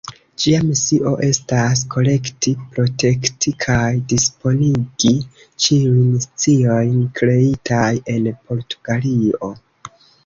[0.43, 5.11] Ĝia misio estas kolekti, protekti kaj disponigi
[5.67, 9.53] ĉiujn sciojn kreitaj en Portugalio.